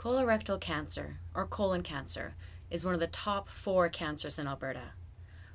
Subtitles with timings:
[0.00, 2.34] Colorectal cancer, or colon cancer,
[2.70, 4.92] is one of the top four cancers in Alberta.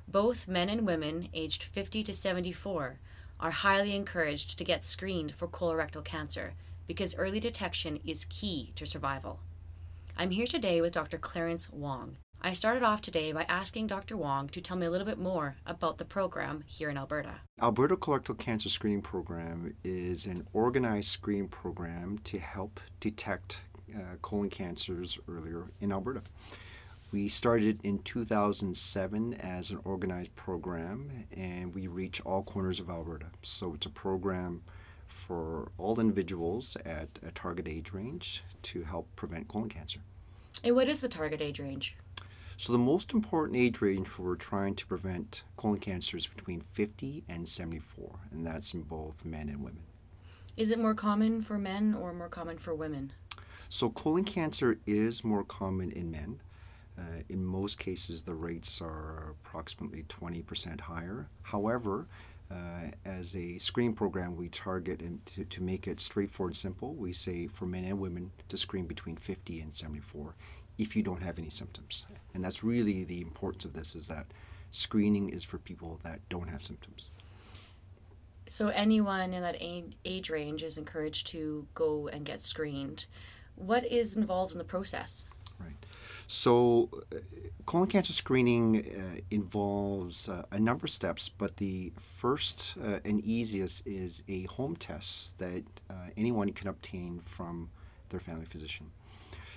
[0.06, 3.00] Both men and women aged 50 to 74
[3.40, 6.54] are highly encouraged to get screened for colorectal cancer
[6.86, 9.40] because early detection is key to survival.
[10.16, 11.18] I'm here today with Dr.
[11.18, 12.18] Clarence Wong.
[12.40, 14.16] I started off today by asking Dr.
[14.16, 17.40] Wong to tell me a little bit more about the program here in Alberta.
[17.60, 23.62] Alberta Colorectal Cancer Screening Program is an organized screening program to help detect
[23.94, 26.22] Uh, colon cancers earlier in Alberta.
[27.12, 33.26] We started in 2007 as an organized program and we reach all corners of Alberta.
[33.42, 34.62] So it's a program
[35.06, 40.00] for all individuals at a target age range to help prevent colon cancer.
[40.64, 41.96] And what is the target age range?
[42.56, 47.22] So the most important age range for trying to prevent colon cancer is between 50
[47.28, 49.82] and 74, and that's in both men and women.
[50.56, 53.12] Is it more common for men or more common for women?
[53.68, 56.40] So colon cancer is more common in men.
[56.98, 61.28] Uh, in most cases, the rates are approximately 20% higher.
[61.42, 62.06] However,
[62.50, 66.94] uh, as a screening program, we target and to, to make it straightforward and simple.
[66.94, 70.34] We say for men and women to screen between 50 and 74
[70.78, 72.06] if you don't have any symptoms.
[72.34, 74.26] And that's really the importance of this is that
[74.70, 77.10] screening is for people that don't have symptoms.
[78.48, 83.06] So anyone in that age range is encouraged to go and get screened.
[83.56, 85.28] What is involved in the process?
[85.58, 85.74] Right.
[86.26, 87.18] So, uh,
[87.64, 93.24] colon cancer screening uh, involves uh, a number of steps, but the first uh, and
[93.24, 97.70] easiest is a home test that uh, anyone can obtain from
[98.10, 98.90] their family physician.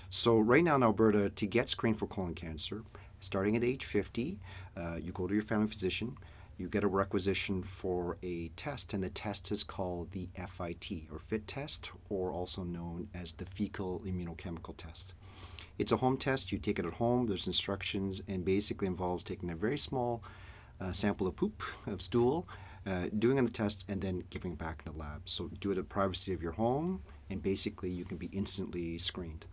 [0.09, 2.83] So, right now in Alberta, to get screened for colon cancer,
[3.19, 4.39] starting at age 50,
[4.77, 6.17] uh, you go to your family physician,
[6.59, 11.17] you get a requisition for a test, and the test is called the FIT, or
[11.17, 15.13] FIT test, or also known as the fecal immunochemical test.
[15.77, 19.49] It's a home test, you take it at home, there's instructions, and basically involves taking
[19.49, 20.21] a very small
[20.81, 22.47] uh, sample of poop, of stool,
[22.85, 25.21] uh, doing the test, and then giving it back in the lab.
[25.29, 29.45] So, do it at privacy of your home, and basically, you can be instantly screened.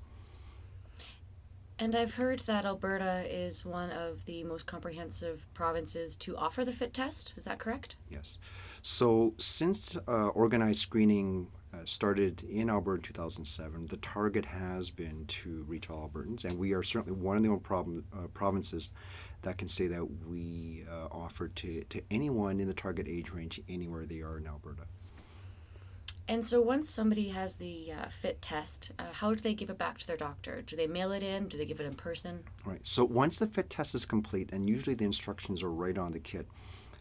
[1.79, 6.73] And I've heard that Alberta is one of the most comprehensive provinces to offer the
[6.73, 7.35] FIT test.
[7.37, 7.97] Is that correct?
[8.09, 8.39] Yes.
[8.81, 15.27] So, since uh, organized screening uh, started in Alberta in 2007, the target has been
[15.27, 18.93] to reach all Albertans, and we are certainly one of the only uh, provinces
[19.43, 23.61] that can say that we uh, offer to, to anyone in the target age range
[23.69, 24.85] anywhere they are in Alberta.
[26.29, 29.79] And so once somebody has the uh, fit test, uh, how do they give it
[29.79, 30.63] back to their doctor?
[30.63, 31.47] Do they mail it in?
[31.47, 32.43] Do they give it in person?
[32.65, 32.81] Right.
[32.83, 36.19] So once the fit test is complete, and usually the instructions are right on the
[36.19, 36.49] kit,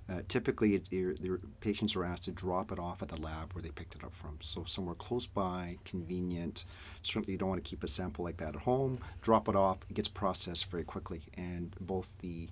[0.08, 3.70] uh, typically the patients are asked to drop it off at the lab where they
[3.70, 4.38] picked it up from.
[4.42, 6.66] So somewhere close by, convenient.
[7.02, 9.00] Certainly you don't want to keep a sample like that at home.
[9.24, 9.80] Drop it off.
[9.90, 11.24] It gets processed very quickly.
[11.36, 12.50] And both the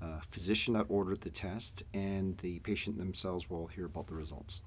[0.00, 4.62] uh, physician that ordered the test and the patient themselves will hear about the results.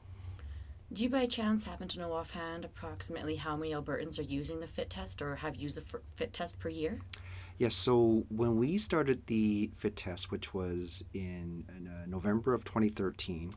[0.94, 4.68] Do you by chance happen to know offhand approximately how many Albertans are using the
[4.68, 7.00] FIT test or have used the FIT test per year?
[7.58, 12.66] Yes, so when we started the FIT test, which was in, in uh, November of
[12.66, 13.56] 2013,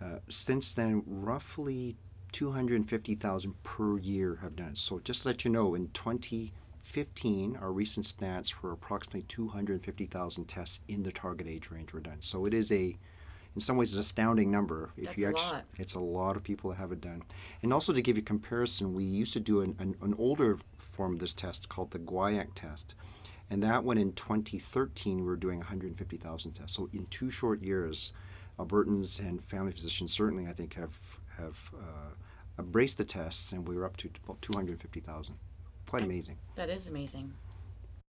[0.00, 1.96] uh, since then, roughly
[2.30, 4.78] 250,000 per year have done it.
[4.78, 10.80] So just to let you know, in 2015, our recent stats were approximately 250,000 tests
[10.88, 12.20] in the target age range were done.
[12.20, 12.96] So it is a
[13.54, 14.90] in some ways an astounding number.
[14.96, 15.64] If That's you actually, a lot.
[15.78, 17.22] It's a lot of people that have it done.
[17.62, 21.14] And also to give you comparison, we used to do an, an, an older form
[21.14, 22.94] of this test called the Guaiac test.
[23.50, 26.76] And that one in 2013, we were doing 150,000 tests.
[26.76, 28.12] So in two short years,
[28.58, 30.98] Albertans and family physicians certainly, I think, have
[31.38, 32.14] have uh,
[32.58, 35.34] embraced the tests, and we were up to about 250,000.
[35.86, 36.38] Quite amazing.
[36.56, 37.32] That is amazing.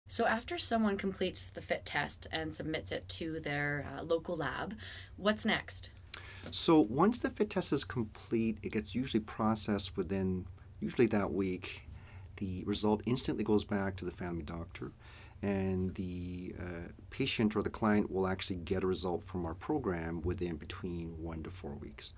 [0.07, 4.75] So, after someone completes the FIT test and submits it to their uh, local lab,
[5.17, 5.91] what's next?
[6.51, 10.45] So, once the FIT test is complete, it gets usually processed within
[10.79, 11.89] usually that week.
[12.37, 14.91] The result instantly goes back to the family doctor,
[15.41, 20.21] and the uh, patient or the client will actually get a result from our program
[20.21, 22.13] within between one to four weeks.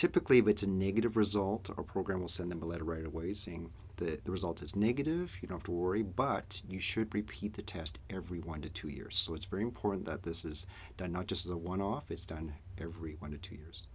[0.00, 3.34] Typically, if it's a negative result, our program will send them a letter right away
[3.34, 7.52] saying the, the result is negative, you don't have to worry, but you should repeat
[7.52, 9.14] the test every one to two years.
[9.14, 10.64] So it's very important that this is
[10.96, 13.88] done not just as a one off, it's done every one to two years.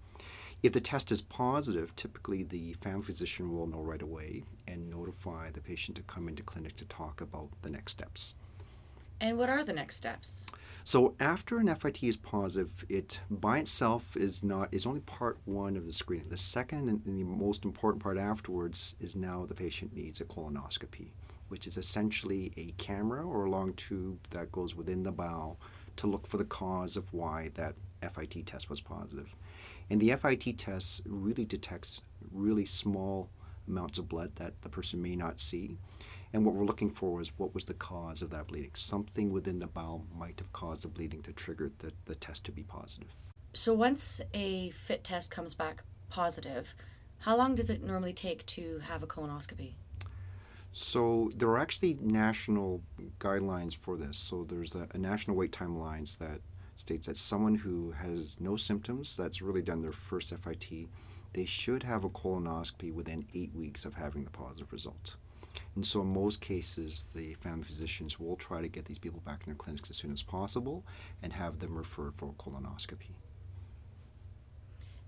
[0.61, 5.49] If the test is positive, typically the family physician will know right away and notify
[5.49, 8.35] the patient to come into clinic to talk about the next steps.
[9.19, 10.45] And what are the next steps?
[10.83, 15.77] So after an FIT is positive, it by itself is not is only part one
[15.77, 16.29] of the screening.
[16.29, 21.07] The second and the most important part afterwards is now the patient needs a colonoscopy,
[21.47, 25.59] which is essentially a camera or a long tube that goes within the bowel
[25.95, 29.33] to look for the cause of why that FIT test was positive.
[29.89, 32.01] And the FIT test really detects
[32.31, 33.29] really small
[33.67, 35.77] amounts of blood that the person may not see.
[36.35, 38.71] And what we're looking for is what was the cause of that bleeding.
[38.73, 42.51] Something within the bowel might have caused the bleeding to trigger the, the test to
[42.51, 43.07] be positive.
[43.53, 46.75] So once a FIT test comes back positive,
[47.19, 49.75] how long does it normally take to have a colonoscopy?
[50.73, 52.81] So there are actually national
[53.17, 54.17] guidelines for this.
[54.17, 56.41] So there's a, a, national wait time lines that
[56.75, 60.89] states that someone who has no symptoms, that's really done their first FIT,
[61.31, 65.15] they should have a colonoscopy within eight weeks of having the positive result.
[65.75, 69.41] And so, in most cases, the family physicians will try to get these people back
[69.45, 70.83] in their clinics as soon as possible
[71.21, 73.15] and have them referred for a colonoscopy.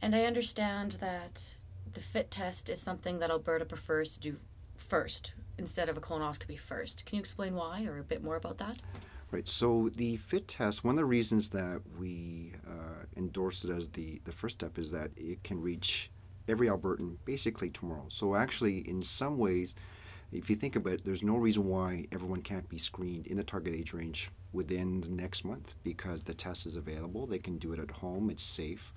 [0.02, 1.56] And I understand that
[1.94, 4.38] the FIT test is something that Alberta prefers to do
[4.78, 7.06] first instead of a colonoscopy first.
[7.06, 8.78] Can you explain why or a bit more about that?
[9.32, 9.48] Right.
[9.48, 14.22] So the FIT test, one of the reasons that we uh, endorse it as the,
[14.24, 16.12] the first step is that it can reach
[16.48, 18.06] every Albertan basically tomorrow.
[18.08, 19.76] So actually, in some ways,
[20.31, 23.44] if you think about it, there's no reason why everyone can't be screened in the
[23.44, 27.25] target age range within the next month because the test is available.
[27.25, 28.94] They can do it at home, it's safe.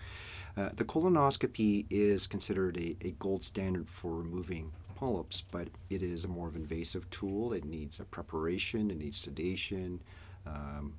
[0.56, 6.24] Uh, the colonoscopy is considered a, a gold standard for removing polyps, but it is
[6.24, 7.52] a more of invasive tool.
[7.52, 10.02] It needs a preparation, it needs sedation.
[10.46, 10.94] Um,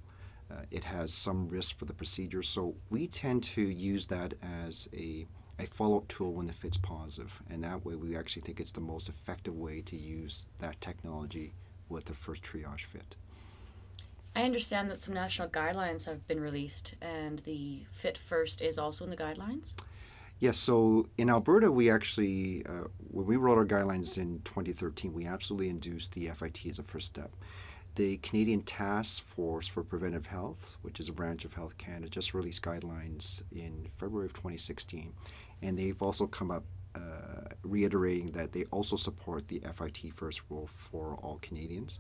[0.50, 4.34] uh, it has some risk for the procedure, so we tend to use that
[4.66, 5.26] as a
[5.62, 8.82] a follow-up tool when the fit's positive, and that way we actually think it's the
[8.82, 11.54] most effective way to use that technology
[11.90, 13.16] with the first triage fit.
[14.36, 19.04] I understand that some national guidelines have been released, and the Fit First is also
[19.04, 19.76] in the guidelines.
[20.40, 25.26] Yes, so in Alberta, we actually, uh, when we wrote our guidelines in 2013, we
[25.26, 27.36] absolutely induced the FIT as a first step.
[27.96, 32.34] The Canadian Task Force for Preventive Health, which is a branch of Health Canada, just
[32.34, 35.12] released guidelines in February of 2016
[35.62, 36.64] and they've also come up
[36.96, 37.00] uh,
[37.64, 42.00] reiterating that they also support the FIT first rule for all Canadians,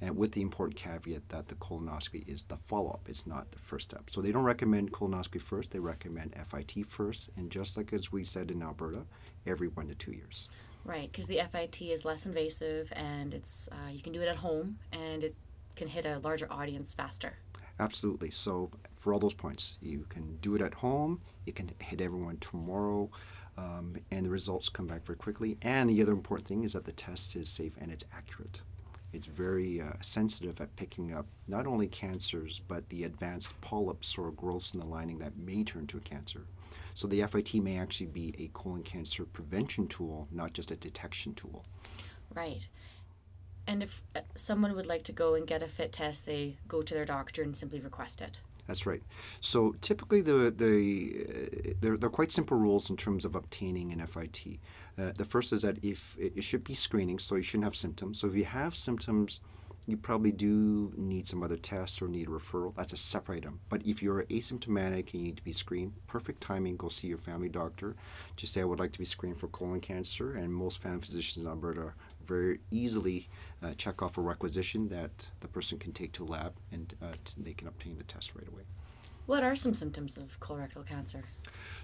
[0.00, 3.58] and with the important caveat that the colonoscopy is the follow up, it's not the
[3.58, 4.10] first step.
[4.10, 8.24] So they don't recommend colonoscopy first, they recommend FIT first, and just like as we
[8.24, 9.04] said in Alberta,
[9.46, 10.48] every one to two years.
[10.84, 14.36] Right, because the FIT is less invasive and it's uh, you can do it at
[14.36, 15.36] home and it
[15.76, 17.34] can hit a larger audience faster.
[17.80, 18.30] Absolutely.
[18.30, 22.36] So, for all those points, you can do it at home, you can hit everyone
[22.38, 23.10] tomorrow,
[23.58, 25.58] um, and the results come back very quickly.
[25.62, 28.62] And the other important thing is that the test is safe and it's accurate.
[29.12, 34.30] It's very uh, sensitive at picking up not only cancers, but the advanced polyps or
[34.30, 36.46] growths in the lining that may turn to a cancer.
[36.94, 41.34] So, the FIT may actually be a colon cancer prevention tool, not just a detection
[41.34, 41.64] tool.
[42.34, 42.68] Right.
[43.66, 46.82] And if uh, someone would like to go and get a fit test, they go
[46.82, 48.38] to their doctor and simply request it.
[48.66, 49.02] That's right.
[49.40, 54.06] So typically, the the uh, they're, they're quite simple rules in terms of obtaining an
[54.06, 54.58] FIT.
[54.98, 58.20] Uh, the first is that if it should be screening, so you shouldn't have symptoms.
[58.20, 59.40] So if you have symptoms,
[59.86, 62.74] you probably do need some other tests or need a referral.
[62.76, 63.60] That's a separate item.
[63.68, 66.76] But if you're asymptomatic and you need to be screened, perfect timing.
[66.76, 67.96] Go see your family doctor.
[68.36, 71.44] Just say I would like to be screened for colon cancer, and most family physicians
[71.44, 71.94] in Alberta
[72.26, 73.28] very easily
[73.62, 77.12] uh, check off a requisition that the person can take to a lab and uh,
[77.24, 78.62] t- they can obtain the test right away.
[79.26, 81.22] What are some symptoms of colorectal cancer?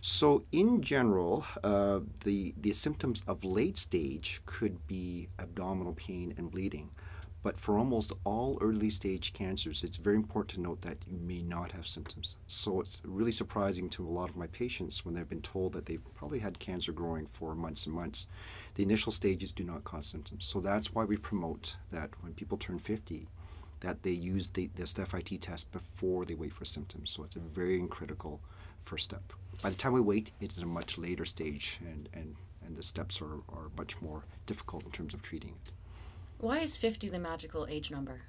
[0.00, 6.50] So, in general, uh, the, the symptoms of late stage could be abdominal pain and
[6.50, 6.90] bleeding.
[7.42, 11.42] But for almost all early stage cancers, it's very important to note that you may
[11.42, 12.36] not have symptoms.
[12.46, 15.86] So it's really surprising to a lot of my patients when they've been told that
[15.86, 18.26] they've probably had cancer growing for months and months.
[18.74, 20.44] The initial stages do not cause symptoms.
[20.44, 23.28] So that's why we promote that when people turn 50,
[23.80, 27.10] that they use the, this FIT test before they wait for symptoms.
[27.10, 28.40] So it's a very critical
[28.80, 29.32] first step.
[29.62, 32.82] By the time we wait, it's at a much later stage, and, and, and the
[32.82, 35.72] steps are, are much more difficult in terms of treating it.
[36.40, 38.22] Why is 50 the magical age number?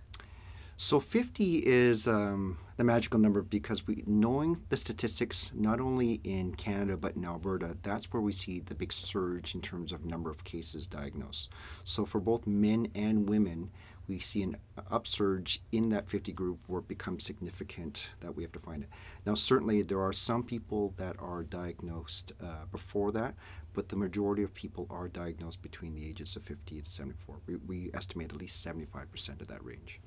[0.77, 6.55] So 50 is um, the magical number because we, knowing the statistics, not only in
[6.55, 10.31] Canada but in Alberta, that's where we see the big surge in terms of number
[10.31, 11.49] of cases diagnosed.
[11.83, 13.69] So for both men and women,
[14.07, 14.57] we see an
[14.89, 18.89] upsurge in that 50 group where it becomes significant that we have to find it.
[19.23, 23.35] Now, certainly there are some people that are diagnosed uh, before that,
[23.79, 27.37] but the majority of people are diagnosed between the ages of 50 to 74.
[27.47, 30.01] We, we estimate at least 75% of that range.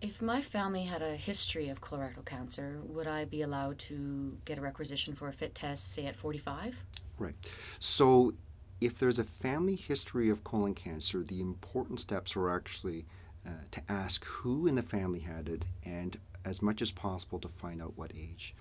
[0.00, 4.56] If my family had a history of colorectal cancer, would I be allowed to get
[4.56, 6.82] a requisition for a fit test, say at 45?
[7.18, 7.34] Right.
[7.78, 8.32] So
[8.80, 13.04] if there's a family history of colon cancer, the important steps are actually
[13.46, 17.48] uh, to ask who in the family had it and as much as possible to
[17.48, 18.54] find out what age.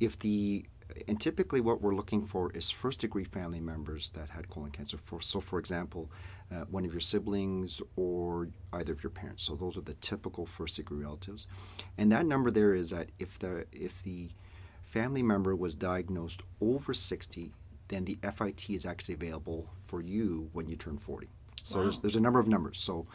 [0.00, 0.66] If the
[1.08, 4.96] and typically what we're looking for is first degree family members that had colon cancer.
[4.96, 6.10] For, so, for example,
[6.50, 9.42] uh, one of your siblings or either of your parents.
[9.42, 11.46] So those are the typical first degree relatives.
[11.96, 14.30] And that number there is that if the if the
[14.84, 17.54] family member was diagnosed over 60,
[17.88, 21.28] then the FIT is actually available for you when you turn 40.
[21.62, 21.82] So wow.
[21.84, 22.80] there's, there's a number of numbers.
[22.80, 23.06] So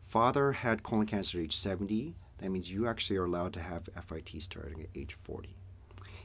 [0.00, 2.14] father had colon cancer at age 70.
[2.38, 5.56] That means you actually are allowed to have FIT starting at age 40.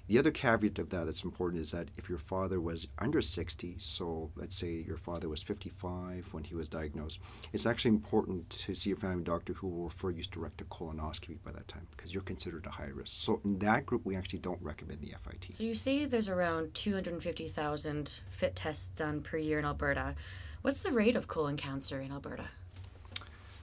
[0.07, 3.75] The other caveat of that that's important is that if your father was under 60,
[3.77, 7.19] so let's say your father was 55 when he was diagnosed,
[7.53, 11.37] it's actually important to see a family doctor who will refer you direct to colonoscopy
[11.45, 13.13] by that time because you're considered a high risk.
[13.23, 15.53] So in that group, we actually don't recommend the FIT.
[15.53, 20.15] So you say there's around 250,000 FIT tests done per year in Alberta.
[20.61, 22.49] What's the rate of colon cancer in Alberta?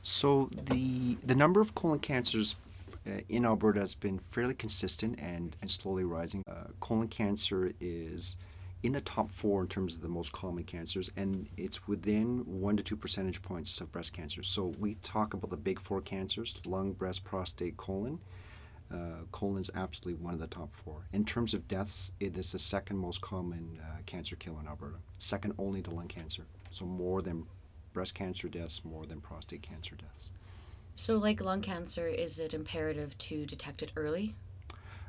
[0.08, 2.56] So the the number of colon cancers
[3.06, 6.42] uh, in Alberta has been fairly consistent and, and slowly rising.
[6.48, 8.36] Uh, colon cancer is
[8.82, 12.76] in the top four in terms of the most common cancers, and it's within one
[12.78, 14.42] to two percentage points of breast cancer.
[14.42, 18.18] So we talk about the big four cancers lung, breast, prostate, colon.
[18.90, 21.06] Uh, colon is absolutely one of the top four.
[21.12, 24.96] In terms of deaths, it is the second most common uh, cancer killer in Alberta,
[25.18, 26.46] second only to lung cancer.
[26.70, 27.46] So more than
[27.98, 30.30] breast cancer deaths, more than prostate cancer deaths.
[30.94, 34.36] So, like lung cancer, is it imperative to detect it early?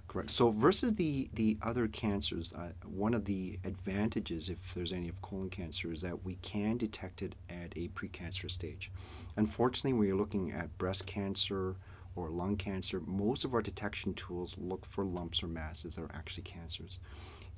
[0.08, 0.31] Correct.
[0.31, 5.22] So, versus the, the other cancers, uh, one of the advantages, if there's any of
[5.22, 8.91] colon cancer, is that we can detect it at a precancerous stage.
[9.36, 11.75] Unfortunately, when you're looking at breast cancer
[12.15, 16.15] or lung cancer, most of our detection tools look for lumps or masses that are
[16.15, 16.98] actually cancers.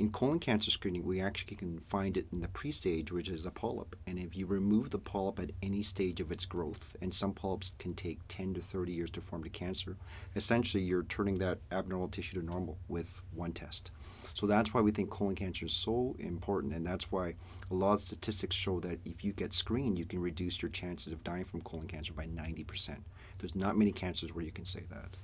[0.02, 3.46] In colon cancer screening, we actually can find it in the pre stage, which is
[3.46, 3.96] a polyp.
[4.08, 7.74] And if you remove the polyp at any stage of its growth, and some polyps
[7.78, 9.98] can take 10 to 30 years to form to cancer,
[10.36, 13.92] essentially you're turning that abnormal tissue to normal with one test.
[14.34, 17.36] So that's why we think colon cancer is so important, and that's why
[17.70, 21.14] a lot of statistics show that if you get screened, you can reduce your chances
[21.14, 22.98] of dying from colon cancer by 90%.
[23.38, 25.20] There's not many cancers where you can say that.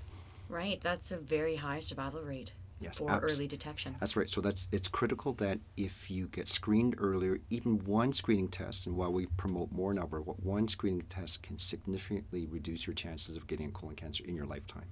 [0.48, 3.96] Right, that's a very high survival rate yes, for abs- early detection.
[4.00, 4.30] That's right.
[4.30, 8.96] So that's it's critical that if you get screened earlier, even one screening test, and
[8.96, 13.48] while we promote more number, what one screening test can significantly reduce your chances of
[13.48, 14.86] getting colon cancer in your lifetime.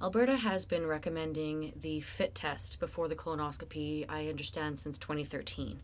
[0.00, 5.82] Alberta has been recommending the FIT test before the colonoscopy, I understand, since 2013.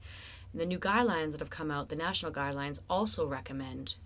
[0.52, 3.96] And the new guidelines that have come out, the national guidelines, also recommend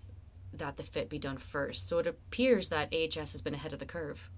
[0.51, 1.87] that the FIT be done first.
[1.87, 4.31] So it appears that AHS has been ahead of the curve.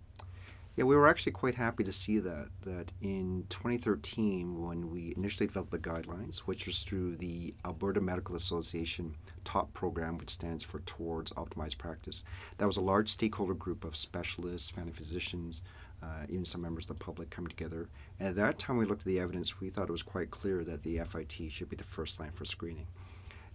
[0.78, 2.48] Yeah, we were actually quite happy to see that.
[2.62, 8.36] That in 2013, when we initially developed the guidelines, which was through the Alberta Medical
[8.36, 12.24] Association TOP program, which stands for Towards Optimized Practice,
[12.58, 15.62] that was a large stakeholder group of specialists, family physicians,
[16.02, 17.90] uh, even some members of the public come together.
[18.18, 19.60] And at that time, we looked at the evidence.
[19.60, 22.46] We thought it was quite clear that the FIT should be the first line for
[22.46, 22.88] screening.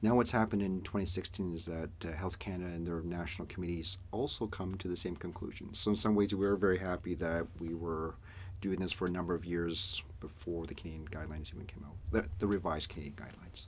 [0.02, 4.46] Now, what's happened in 2016 is that uh, Health Canada and their national committees also
[4.46, 5.72] come to the same conclusion.
[5.72, 8.16] So, in some ways, we were very happy that we were
[8.60, 12.28] doing this for a number of years before the Canadian guidelines even came out, the,
[12.38, 13.66] the revised Canadian guidelines.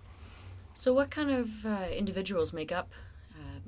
[0.74, 2.92] So, what kind of uh, individuals make up
[3.34, 3.60] uh,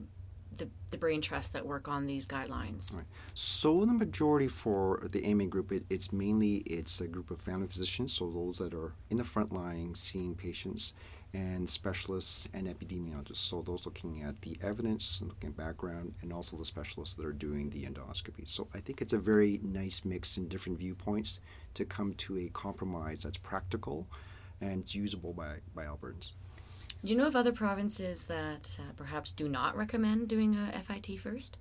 [0.54, 2.94] the, the brain trust that work on these guidelines?
[2.94, 3.06] Right.
[3.32, 7.68] So, the majority for the AMA group, it, it's mainly it's a group of family
[7.68, 10.92] physicians, so those that are in the front line seeing patients
[11.32, 13.36] and specialists and epidemiologists.
[13.36, 17.26] So those looking at the evidence and looking at background, and also the specialists that
[17.26, 18.46] are doing the endoscopy.
[18.48, 21.40] So I think it's a very nice mix in different viewpoints
[21.74, 24.06] to come to a compromise that's practical
[24.60, 26.32] and it's usable by, by Albertans.
[27.02, 31.18] Do you know of other provinces that uh, perhaps do not recommend doing a FIT
[31.18, 31.56] first?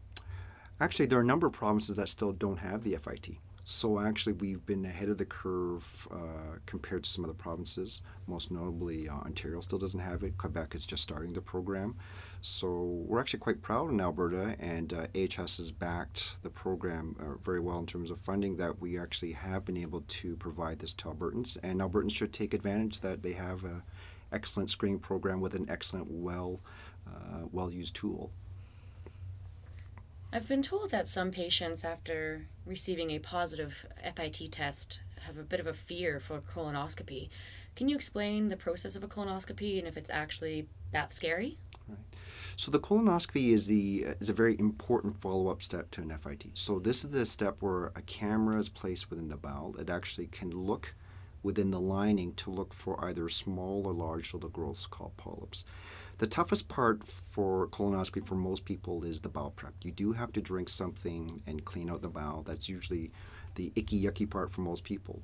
[0.81, 3.37] Actually, there are a number of provinces that still don't have the FIT.
[3.71, 8.01] So actually, we've been ahead of the curve uh, compared to some of the provinces.
[8.25, 10.39] Most notably, uh, Ontario still doesn't have it.
[10.39, 11.95] Quebec is just starting the program.
[12.41, 12.67] So
[13.05, 17.59] we're actually quite proud in Alberta, and uh, AHS has backed the program uh, very
[17.59, 18.57] well in terms of funding.
[18.57, 22.55] That we actually have been able to provide this to Albertans, and Albertans should take
[22.55, 23.83] advantage that they have an
[24.31, 26.59] excellent screening program with an excellent, well,
[27.07, 28.31] uh, well-used tool.
[30.31, 35.59] I've been told that some patients, after receiving a positive FIT test, have a bit
[35.59, 37.29] of a fear for colonoscopy.
[37.75, 41.57] Can you explain the process of a colonoscopy and if it's actually that scary?
[41.87, 41.97] Right.
[42.55, 46.45] So the colonoscopy is the is a very important follow-up step to an FIT.
[46.53, 49.75] So this is the step where a camera is placed within the bowel.
[49.79, 50.93] It actually can look
[51.41, 55.65] within the lining to look for either small or large little growths called polyps.
[56.19, 59.73] The toughest part for colonoscopy for most people is the bowel prep.
[59.81, 62.43] You do have to drink something and clean out the bowel.
[62.43, 63.11] That's usually
[63.55, 65.21] the icky, yucky part for most people.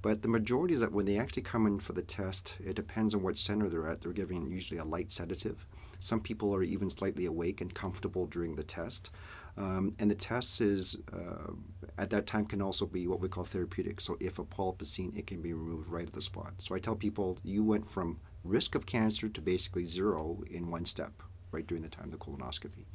[0.00, 3.14] But the majority is that when they actually come in for the test, it depends
[3.14, 4.00] on what center they're at.
[4.00, 5.66] They're giving usually a light sedative.
[5.98, 9.10] Some people are even slightly awake and comfortable during the test.
[9.58, 11.52] Um, and the test is, uh,
[11.98, 14.00] at that time, can also be what we call therapeutic.
[14.00, 16.54] So if a polyp is seen, it can be removed right at the spot.
[16.58, 20.84] So I tell people you went from risk of cancer to basically zero in one
[20.84, 22.86] step, right during the time of the colonoscopy.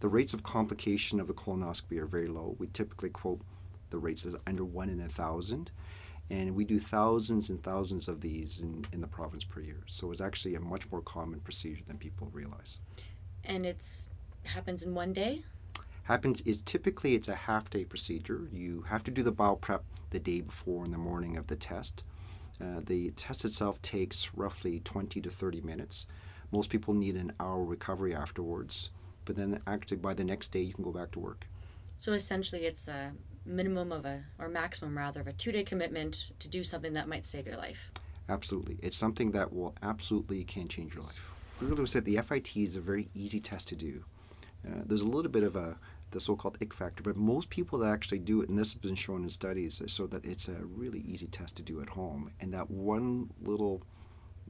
[0.00, 2.56] The rates of complication of the colonoscopy are very low.
[2.58, 3.40] We typically quote
[3.90, 5.70] the rates as under one in a thousand.
[6.30, 9.82] And we do thousands and thousands of these in, in the province per year.
[9.86, 12.78] So it's actually a much more common procedure than people realize.
[13.44, 14.08] And it's
[14.44, 15.42] happens in one day?
[16.04, 18.48] Happens is typically it's a half day procedure.
[18.50, 21.56] You have to do the bowel prep the day before in the morning of the
[21.56, 22.02] test.
[22.62, 26.06] Uh, the test itself takes roughly 20 to 30 minutes.
[26.52, 28.90] Most people need an hour recovery afterwards,
[29.24, 31.46] but then actually by the next day you can go back to work.
[31.96, 33.12] So essentially, it's a
[33.44, 37.08] minimum of a, or maximum rather, of a two day commitment to do something that
[37.08, 37.90] might save your life.
[38.28, 38.78] Absolutely.
[38.82, 41.20] It's something that will absolutely can change your life.
[41.60, 44.04] We really said the FIT is a very easy test to do.
[44.66, 45.76] Uh, there's a little bit of a
[46.12, 48.94] the so-called ick factor, but most people that actually do it, and this has been
[48.94, 52.30] shown in studies, so that it's a really easy test to do at home.
[52.40, 53.82] And that one little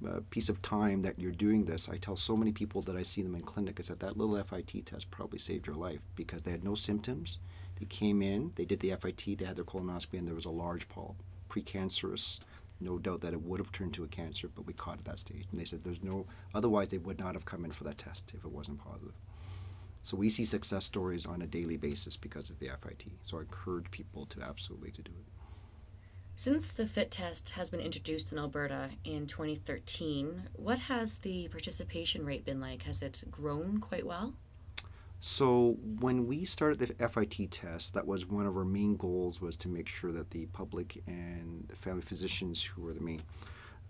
[0.06, 3.02] uh, piece of time that you're doing this, I tell so many people that I
[3.02, 6.42] see them in clinic is that that little FIT test probably saved your life because
[6.42, 7.38] they had no symptoms.
[7.78, 10.50] They came in, they did the FIT, they had their colonoscopy, and there was a
[10.50, 11.16] large polyp,
[11.48, 12.40] precancerous.
[12.80, 15.04] No doubt that it would have turned to a cancer, but we caught it at
[15.04, 15.46] that stage.
[15.50, 18.32] And they said there's no, otherwise they would not have come in for that test
[18.34, 19.14] if it wasn't positive.
[20.02, 23.06] So we see success stories on a daily basis because of the FIT.
[23.22, 25.24] So I encourage people to absolutely to do it.
[26.34, 32.24] Since the FIT test has been introduced in Alberta in 2013, what has the participation
[32.24, 32.82] rate been like?
[32.82, 34.34] Has it grown quite well?
[35.20, 39.56] So when we started the FIT test, that was one of our main goals was
[39.58, 43.22] to make sure that the public and the family physicians who were the main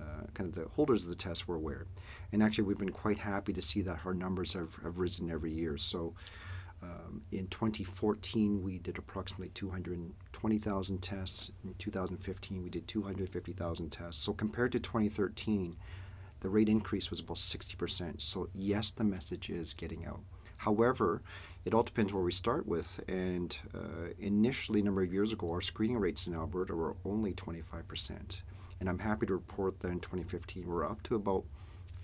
[0.02, 1.86] uh, kind of the holders of the test were aware.
[2.32, 5.52] And actually, we've been quite happy to see that our numbers have, have risen every
[5.52, 5.76] year.
[5.76, 6.14] So
[6.82, 11.52] um, in 2014, we did approximately 220,000 tests.
[11.64, 14.20] In 2015, we did 250,000 tests.
[14.22, 15.76] So compared to 2013,
[16.40, 18.20] the rate increase was about 60%.
[18.20, 20.20] So, yes, the message is getting out.
[20.56, 21.22] However,
[21.64, 23.00] it all depends where we start with.
[23.06, 27.32] And uh, initially, a number of years ago, our screening rates in Alberta were only
[27.32, 28.42] 25%.
[28.82, 31.44] And I'm happy to report that in 2015, we're up to about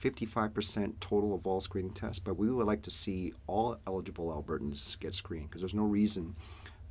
[0.00, 4.96] 55% total of all screening tests, but we would like to see all eligible Albertans
[5.00, 6.36] get screened because there's no reason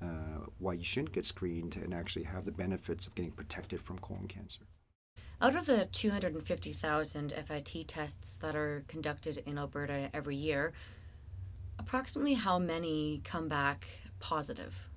[0.02, 3.98] uh, why you shouldn't get screened and actually have the benefits of getting protected from
[4.00, 4.60] colon cancer.
[5.40, 10.74] Out of the 250,000 FIT tests that are conducted in Alberta every year,
[11.80, 13.88] approximately how many come back
[14.20, 14.90] positive?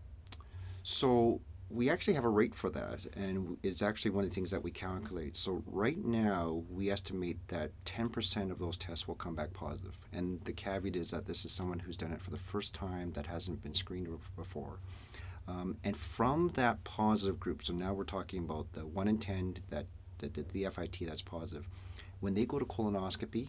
[0.83, 4.51] So we actually have a rate for that, and it's actually one of the things
[4.51, 5.37] that we calculate.
[5.37, 9.97] So right now, we estimate that 10% of those tests will come back positive.
[10.13, 13.13] And the caveat is that this is someone who's done it for the first time
[13.13, 14.81] that hasn't been screened before.
[15.47, 19.57] Um, and from that positive group, so now we're talking about the 1 in 10
[19.71, 19.87] that,
[20.19, 21.69] that did the FIT that's positive,
[22.19, 23.49] when they go to colonoscopy,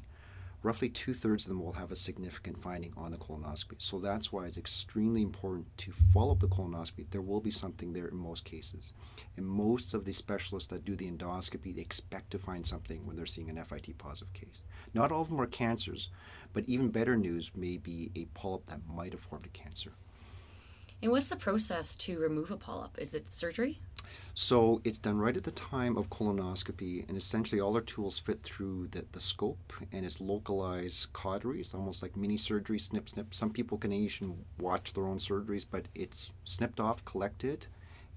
[0.63, 3.75] roughly two thirds of them will have a significant finding on the colonoscopy.
[3.79, 7.07] So that's why it's extremely important to follow up the colonoscopy.
[7.09, 8.93] There will be something there in most cases.
[9.37, 13.25] And most of the specialists that do the endoscopy, expect to find something when they're
[13.25, 14.63] seeing an FIT positive case.
[14.93, 16.09] Not all of them are cancers,
[16.53, 19.93] but even better news may be a polyp that might have formed a cancer.
[21.01, 22.97] And what's the process to remove a polyp?
[22.99, 23.79] Is it surgery?
[24.33, 28.43] So it's done right at the time of colonoscopy, and essentially all our tools fit
[28.43, 31.63] through the, the scope and it's localized cautery.
[31.73, 33.33] almost like mini surgery, snip, snip.
[33.33, 37.67] Some people can even watch their own surgeries, but it's snipped off, collected,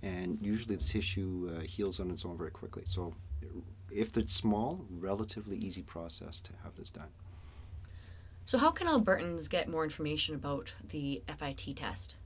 [0.02, 2.82] and usually the tissue uh, heals on its own very quickly.
[2.84, 3.14] So
[3.90, 7.08] if it's small, relatively easy process to have this done.
[8.46, 12.16] So, how can Albertans get more information about the FIT test?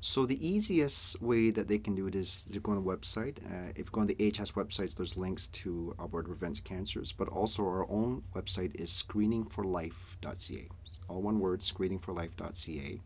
[0.00, 3.38] So the easiest way that they can do it is to go on the website.
[3.44, 7.28] Uh, if you go on the AHS websites, there's links to Alberta Prevents Cancers, but
[7.28, 10.68] also our own website is screeningforlife.ca.
[10.86, 13.00] It's all one word, screeningforlife.ca.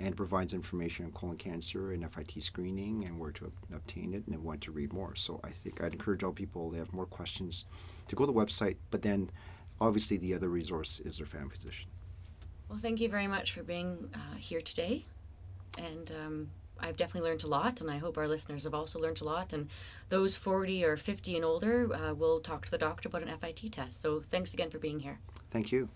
[0.00, 4.26] And it provides information on colon cancer and FIT screening and where to obtain it
[4.26, 5.14] and when to read more.
[5.14, 7.64] So I think I'd encourage all people that have more questions
[8.08, 9.30] to go to the website, but then
[9.80, 11.90] obviously the other resource is their family physician.
[12.68, 15.04] Well, thank you very much for being uh, here today
[15.78, 19.20] and um, I've definitely learned a lot, and I hope our listeners have also learned
[19.20, 19.52] a lot.
[19.52, 19.68] And
[20.08, 23.72] those 40 or 50 and older uh, will talk to the doctor about an FIT
[23.72, 24.00] test.
[24.00, 25.18] So thanks again for being here.
[25.50, 25.88] Thank you.